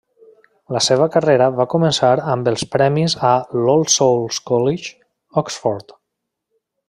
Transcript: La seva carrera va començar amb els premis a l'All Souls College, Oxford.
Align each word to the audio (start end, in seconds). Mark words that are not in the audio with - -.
La 0.75 0.79
seva 0.85 1.07
carrera 1.15 1.49
va 1.59 1.67
començar 1.73 2.09
amb 2.35 2.49
els 2.53 2.63
premis 2.77 3.15
a 3.33 3.35
l'All 3.59 3.85
Souls 3.97 4.41
College, 4.53 4.91
Oxford. 5.45 5.97